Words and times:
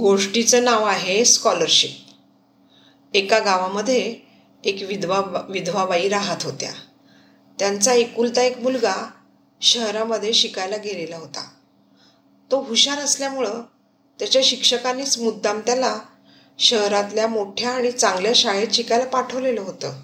गोष्टीचं 0.00 0.64
नाव 0.64 0.84
आहे 0.84 1.24
स्कॉलरशिप 1.24 1.90
एका 3.14 3.38
गावामध्ये 3.38 4.16
एक 4.64 4.82
विधवा 4.82 5.46
विधवाबाई 5.48 6.08
राहत 6.08 6.42
होत्या. 6.42 6.72
त्यांचा 7.58 7.92
एकुलता 7.92 8.42
एक 8.42 8.58
मुलगा 8.58 9.10
शहरामध्ये 9.60 10.32
शिकायला 10.32 10.76
गेलेला 10.76 11.16
होता. 11.16 11.48
तो 12.50 12.62
हुशार 12.62 12.98
असल्यामुळं 12.98 13.62
त्याच्या 14.18 14.42
शिक्षकांनीच 14.44 15.18
मुद्दाम 15.18 15.58
त्याला 15.58 16.00
शहरातल्या 16.58 17.26
मोठ्या 17.26 17.70
आणि 17.70 17.90
चांगल्या 17.92 18.32
शाळेत 18.34 18.68
शिकायला 18.72 19.04
पाठवलेलं 19.04 19.60
होतं. 19.60 20.00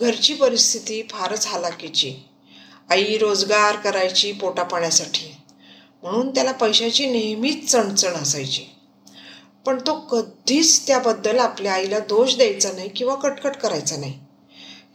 घरची 0.00 0.34
परिस्थिती 0.34 1.02
फारच 1.10 1.46
हालाकीची. 1.46 2.14
आई 2.90 3.18
रोजगार 3.18 3.76
करायची 3.76 4.32
पोटापाण्यासाठी. 4.32 5.36
म्हणून 6.02 6.30
त्याला 6.30 6.52
पैशाची 6.52 7.06
नेहमीच 7.06 7.72
चणचण 7.72 8.12
असायची. 8.12 8.64
पण 9.66 9.78
तो 9.78 10.00
कधीच 10.00 10.86
त्याबद्दल 10.86 11.38
आपल्या 11.38 11.74
आईला 11.74 11.98
दोष 11.98 12.36
द्यायचा 12.36 12.72
नाही 12.72 12.88
किंवा 12.88 13.14
कटकट 13.14 13.56
करायचा 13.56 13.96
नाही. 13.96 14.18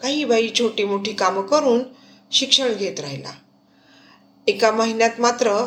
काही 0.01 0.25
बाई 0.25 0.49
छोटी 0.59 0.83
मोठी 0.83 1.13
कामं 1.13 1.41
करून 1.41 1.83
शिक्षण 2.31 2.73
घेत 2.73 2.99
राहिला. 2.99 3.31
एका 4.47 4.71
महिन्यात 4.71 5.19
मात्र 5.19 5.65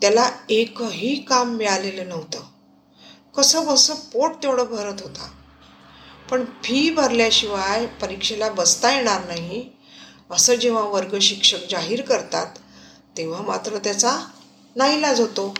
त्याला 0.00 0.30
एकही 0.50 1.22
काम 1.22 1.56
मिळालेलं 1.56 2.08
नव्हतं. 2.08 2.40
कसं 3.36 3.66
बसं 3.66 3.94
पोट 3.94 4.42
तेवढं 4.42 4.64
भरत 4.64 5.02
होता. 5.02 5.30
पण 6.30 6.44
फी 6.44 6.90
भरल्याशिवाय 6.90 7.86
परीक्षेला 7.86 8.48
बसता 8.50 8.94
येणार 8.94 9.26
नाही 9.26 9.70
असं 10.30 10.54
जेव्हा 10.54 10.82
वर्ग 10.82 11.18
शिक्षक 11.22 11.70
जाहीर 11.70 12.02
करतात 12.02 12.46
तेव्हा 13.16 13.42
मात्र 13.42 13.78
त्याचा 13.78 14.18
नाईलाज 14.76 15.20
होतो. 15.20 15.54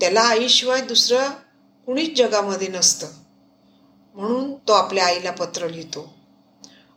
त्याला 0.00 0.20
आईशिवाय 0.20 0.80
दुसरं 0.80 1.28
कुणीच 1.90 2.16
जगामध्ये 2.16 2.68
नसतं. 2.68 3.06
म्हणून 4.14 4.54
तो 4.54 4.72
आपल्या 4.72 5.06
आईला 5.06 5.30
पत्र 5.30 5.68
लिहितो. 5.68 6.14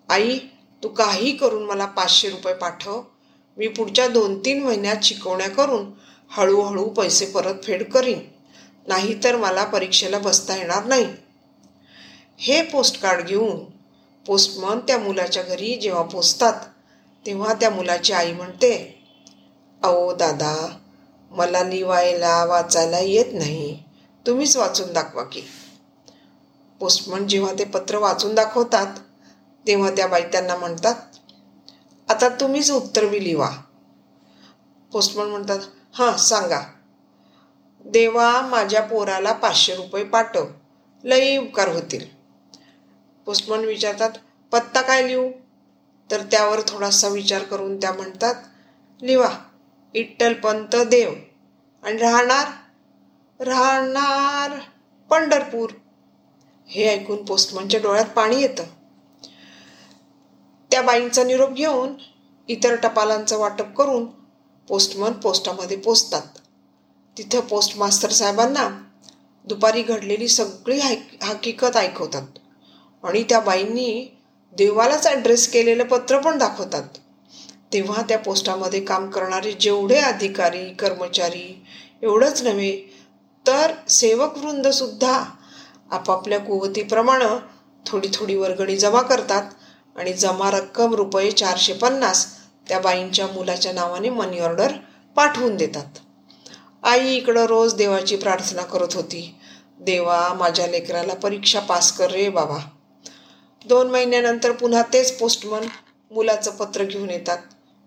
आई 0.10 0.40
तू 0.84 0.88
काही 0.88 1.38
करून 1.38 1.64
मला 1.64 1.86
पाचशे 1.86 2.30
रुपये 2.30 2.54
पाठव. 2.54 3.02
मी 3.58 3.68
पुढच्या 3.68 4.08
दोन 4.08 4.40
तीन 4.40 4.64
महिन्यात 4.64 4.96
शिकवण्या 5.04 5.50
करून 5.50 5.92
हळूहळू 6.30 6.86
पैसे 6.86 7.26
परतफेड 7.26 7.92
करीन. 7.92 8.20
नाहीतर 8.88 9.36
मला 9.36 9.64
परीक्षेला 9.64 10.20
बसता 10.20 10.58
येणार 10.58 10.86
नाही. 10.86 11.06
हे 12.38 12.62
पोस्टकार्ड 12.62 13.28
घेऊन 13.28 13.64
पोस्टमन 14.26 14.80
त्या 14.80 14.98
मुलाच्या 14.98 15.44
घरी 15.44 15.76
जेव्हा 15.76 16.04
पोचतात 16.04 16.54
तेव्हा 17.26 17.54
त्या 17.54 17.70
मुलाची 17.70 18.14
आई 18.14 18.34
म्हणते 18.34 19.04
अहो 19.84 20.16
दादा 20.16 20.78
मला 21.32 21.64
लिवायला 21.64 22.46
वाचायला 22.46 23.00
येत 23.00 23.34
नाही. 23.34 23.84
तुम्हीच 24.28 24.58
वाचून 24.58 24.94
दाखवा 24.94 25.24
की. 25.24 25.42
पोस्टमन 26.80 27.28
जेव्हा 27.28 27.54
ते 27.60 27.64
पत्र 27.64 27.98
वाचून 27.98 28.36
दाखवतात 28.36 28.96
तेव्हा 29.68 29.92
त्या 29.92 30.08
बाई 30.08 30.22
त्यांना 30.22 30.56
म्हणतात 30.56 30.96
आता 32.10 32.30
तुम्हीच 32.30 32.72
उत्तर 32.72 33.06
बी 33.06 33.24
लिवा. 33.24 33.50
पोस्टमन 34.92 35.26
म्हणतात 35.26 35.60
हां 35.94 36.18
सांगा. 36.18 36.62
देवा 37.86 38.42
माझ्या 38.42 38.82
पोराला 38.82 39.32
पाचशे 39.32 39.76
रुपये 39.76 40.04
पाठव. 40.04 40.46
लई 41.04 41.38
उपकार 41.38 41.68
होतील. 41.68 42.06
पोस्टमन 43.26 43.60
विचारतात 43.60 44.10
पत्ता 44.52 44.82
काय 44.82 45.08
लिहू? 45.08 45.32
तर 46.12 46.22
त्यावर 46.22 46.62
थोडासा 46.68 47.08
विचार 47.08 47.44
करून 47.44 47.78
त्या 47.78 47.92
म्हणतात 47.92 48.36
लिवा. 49.02 49.30
इट्टलपंत 49.94 50.76
देव. 50.76 51.14
आणि 51.84 51.98
राहणार 51.98 52.48
राहणार 53.40 54.52
पंढरपूर. 55.10 55.70
हे 56.68 56.88
ऐकून 56.88 57.24
पोस्टमनच्या 57.26 57.80
डोळ्यात 57.80 58.06
पाणी 58.06 58.42
येतं. 58.42 58.64
त्या 60.72 60.82
बाईंचा 60.82 61.24
निरोप 61.24 61.50
घेऊन 61.50 61.94
इतर 62.48 62.76
टपालांचं 62.76 63.38
वाटप 63.38 63.76
करून 63.76 64.06
पोस्टमन 64.68 65.12
पोस्टामध्ये 65.12 65.78
पोचतात. 65.78 66.22
तिथं 67.18 67.40
पोस्टमास्टर 67.40 68.10
साहेबांना 68.10 68.70
दुपारी 69.46 69.82
घडलेली 69.82 70.28
सगळी 70.28 70.80
हकीकत 71.22 71.78
ऐकवतात 71.78 72.40
आणि 73.04 73.24
त्या 73.24 73.40
बाईंनी 73.40 74.18
देवालाच 74.54 75.08
ॲड्रेस 75.08 75.52
केलेलं 75.52 75.84
पत्र 75.84 76.20
पण 76.20 76.38
दाखवतात. 76.38 76.84
तेव्हा 77.74 78.02
त्या 78.02 78.18
पोस्टामध्ये 78.20 78.84
काम 78.86 79.10
करणारे 79.10 79.52
जेवढे 79.54 79.96
अधिकारी 79.96 80.74
कर्मचारी 80.74 81.66
एवढंच 82.02 82.42
नव्हे 82.44 82.93
तर 83.48 83.72
सेवक 83.90 84.38
वृंदसुद्धा 84.38 85.24
आपापल्या 85.92 86.40
कुवतीप्रमाणे 86.40 87.26
थोडी 87.86 88.08
थोडी 88.14 88.36
वर्गणी 88.36 88.78
जमा 88.78 89.02
करतात 89.02 89.44
आणि 89.96 90.14
जमा 90.14 90.52
रक्कम 90.52 90.94
रुपये 90.94 91.32
चारशे 91.32 91.74
पन्नास 91.74 92.28
त्या 92.70 92.80
बाईंच्या 92.80 93.28
मुलाच्या 93.28 93.74
नावाने 93.74 94.10
मनी 94.10 94.40
ऑर्डर 94.40 94.72
पाठवून 95.16 95.56
देतात. 95.56 95.86
आई 96.84 97.16
इकडं 97.16 97.46
रोज 97.46 97.74
देवाची 97.74 98.16
प्रार्थना 98.16 98.62
करत 98.62 98.94
होती. 98.94 99.36
देवा 99.80 100.34
माझ्या 100.34 100.68
लेकराला 100.68 101.14
परीक्षा 101.14 101.60
पास 101.60 101.98
कर 101.98 102.12
रे 102.12 102.30
बाबा. 102.30 102.58
दोन 103.66 103.92
महिन्यानंतर 103.92 104.52
पुन्हा 104.52 104.82
तेच 104.82 105.20
पोस्टमन 105.20 105.68
मुलाचं 106.12 106.52
पत्र 106.52 106.84
घेऊन 106.84 107.10
येतात. 107.10 107.38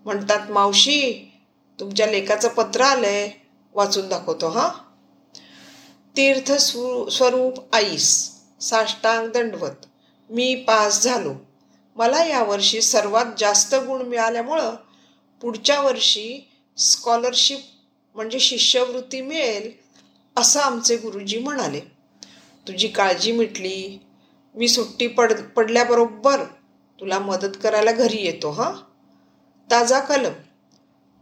म्हणतात 0.05 0.51
मावशी 0.51 1.31
तुमच्या 1.79 2.07
लेखाचं 2.07 2.47
पत्र 2.47 2.81
आलंय. 2.81 3.29
वाचून 3.73 4.09
दाखवतो 4.09 4.49
हां. 4.49 4.86
तीर्थ 6.17 6.51
स्वरूप 6.51 7.75
आईस 7.75 8.31
साष्टांग 8.61 9.31
दंडवत. 9.31 9.85
मी 10.29 10.55
पास 10.55 11.03
झालो. 11.03 11.33
मला 11.95 12.23
यावर्षी 12.23 12.81
सर्वात 12.81 13.25
जास्त 13.37 13.75
गुण 13.75 14.01
मिळाल्यामुळं 14.01 14.75
पुढच्या 15.41 15.81
वर्षी 15.81 16.49
स्कॉलरशिप 16.77 17.59
म्हणजे 18.15 18.39
शिष्यवृत्ती 18.39 19.21
मिळेल 19.21 19.71
असं 20.37 20.59
आमचे 20.59 20.97
गुरुजी 20.97 21.39
म्हणाले. 21.39 21.79
तुझी 22.67 22.87
काळजी 22.87 23.31
मिटली. 23.31 24.01
मी 24.55 24.67
सुट्टी 24.67 25.07
पड 25.07 25.33
पडल्याबरोबर 25.33 26.43
तुला 26.99 27.19
मदत 27.19 27.57
करायला 27.63 27.91
घरी 27.91 28.25
येतो 28.25 28.51
हां? 28.51 28.73
ताजा 29.71 29.99
कलम. 29.99 30.33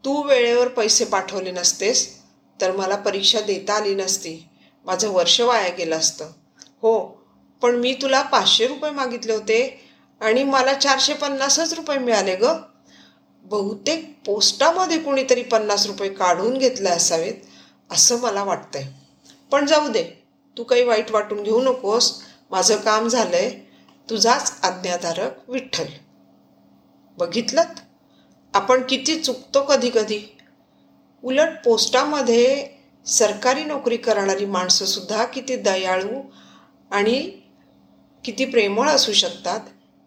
तू 0.05 0.23
वेळेवर 0.23 0.67
पैसे 0.67 1.05
पाठवले 1.05 1.51
नसतेस 1.51 2.21
तर 2.61 2.71
मला 2.71 2.95
परीक्षा 2.95 3.39
देता 3.39 3.73
आली 3.73 3.95
नसती. 3.95 4.45
माझं 4.85 5.09
वर्ष 5.09 5.41
वाया 5.41 5.69
गेलं 5.69 5.97
असतं. 5.97 6.25
हो 6.81 7.25
पण 7.61 7.75
मी 7.75 7.93
तुला 7.93 8.21
पाचशे 8.21 8.67
रुपये 8.67 8.91
मागितले 8.91 9.33
होते 9.33 9.89
आणि 10.21 10.43
मला 10.43 10.73
चारशे 10.73 11.13
पन्नासच 11.13 11.73
रुपये 11.73 11.97
मिळाले 11.97 12.35
ग. 12.35 12.45
बहुतेक 13.43 14.19
पोस्टामध्ये 14.25 14.99
कोणीतरी 14.99 15.43
पन्नास 15.43 15.85
रुपये 15.85 16.09
काढून 16.09 16.57
घेतले 16.57 16.89
असावेत 16.89 17.33
असं 17.91 18.19
मला 18.19 18.43
वाटतंय. 18.43 18.83
पण 19.51 19.65
जाऊ 19.65 19.87
दे 19.87 20.27
तू 20.57 20.63
काही 20.63 20.83
वाईट 20.83 21.11
वाटून 21.11 21.43
घेऊ 21.43 21.61
नकोस. 21.61 22.21
माझं 22.51 22.75
काम 22.75 23.07
झालंय. 23.07 23.51
तुझाच 24.09 24.59
आज्ञाधारक 24.63 25.49
विठ्ठल. 25.49 25.85
बघितलं 27.17 27.61
आपण 28.53 28.81
किती 28.89 29.21
चुकतो 29.21 29.63
कधी 29.63 29.89
कधी. 29.89 30.37
उलट 31.23 31.47
पोस्टामध्ये 31.65 32.74
सरकारी 33.05 33.63
नोकरी 33.63 33.97
करणारी 33.97 34.45
माणसंसुद्धा 34.45 35.25
किती 35.25 35.55
दयाळू 35.55 36.21
आणि 36.91 37.31
किती 38.23 38.45
प्रेमळ 38.45 38.89
असू 38.89 39.13
शकतात 39.13 39.59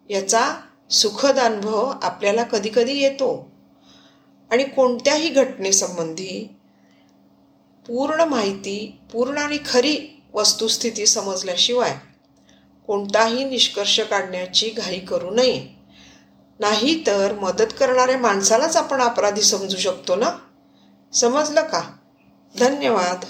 याचा 0.09 0.61
सुखद 0.89 1.39
अनुभव 1.39 1.93
आपल्याला 2.01 2.43
कधीकधी 2.43 2.93
येतो. 2.93 3.51
आणि 4.51 4.63
कोणत्याही 4.63 5.29
घटनेसंबंधी 5.29 6.55
पूर्ण 7.87 8.21
माहिती 8.21 8.99
पूर्ण 9.11 9.37
आणि 9.37 9.57
खरी 9.69 10.21
वस्तुस्थिती 10.33 11.05
समजल्याशिवाय 11.05 11.97
कोणताही 12.87 13.43
निष्कर्ष 13.43 13.99
काढण्याची 13.99 14.69
घाई 14.69 14.99
करू 14.99 15.29
नये. 15.31 15.67
नाही 16.59 17.03
तर 17.07 17.33
मदत 17.33 17.73
करणाऱ्या 17.79 18.17
माणसालाच 18.17 18.77
आपण 18.77 19.01
अपराधी 19.01 19.41
समजू 19.41 19.77
शकतो 19.77 20.15
ना? 20.15 20.31
समजलं 21.13 21.61
का? 21.61 21.95
धन्यवाद 22.54 23.24